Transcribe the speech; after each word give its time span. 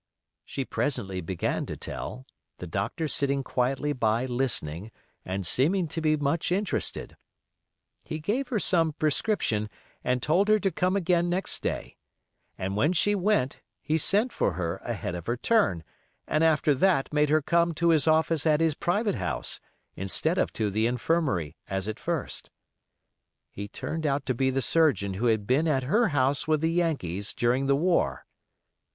She 0.43 0.65
presently 0.65 1.21
began 1.21 1.67
to 1.67 1.77
tell, 1.77 2.25
the 2.57 2.65
doctor 2.65 3.07
sitting 3.07 3.43
quietly 3.43 3.93
by 3.93 4.25
listening 4.25 4.89
and 5.23 5.45
seeming 5.45 5.87
to 5.89 6.01
be 6.01 6.17
much 6.17 6.51
interested. 6.51 7.15
He 8.01 8.17
gave 8.17 8.47
her 8.47 8.57
some 8.57 8.93
prescription, 8.93 9.69
and 10.03 10.19
told 10.23 10.47
her 10.47 10.59
to 10.61 10.71
come 10.71 10.95
again 10.95 11.29
next 11.29 11.61
day, 11.61 11.97
and 12.57 12.75
when 12.75 12.93
she 12.93 13.13
went 13.13 13.61
he 13.79 13.99
sent 13.99 14.33
for 14.33 14.53
her 14.53 14.77
ahead 14.77 15.13
of 15.13 15.27
her 15.27 15.37
turn, 15.37 15.83
and 16.27 16.43
after 16.43 16.73
that 16.73 17.13
made 17.13 17.29
her 17.29 17.43
come 17.43 17.71
to 17.75 17.89
his 17.89 18.07
office 18.07 18.47
at 18.47 18.59
his 18.59 18.73
private 18.73 19.13
house, 19.13 19.59
instead 19.95 20.39
of 20.39 20.51
to 20.53 20.71
the 20.71 20.87
infirmary, 20.87 21.57
as 21.69 21.87
at 21.87 21.99
first. 21.99 22.49
He 23.51 23.67
turned 23.67 24.07
out 24.07 24.25
to 24.25 24.33
be 24.33 24.49
the 24.49 24.63
surgeon 24.63 25.13
who 25.13 25.27
had 25.27 25.45
been 25.45 25.67
at 25.67 25.83
her 25.83 26.07
house 26.07 26.47
with 26.47 26.61
the 26.61 26.71
Yankees 26.71 27.35
during 27.35 27.67
the 27.67 27.75
war. 27.75 28.25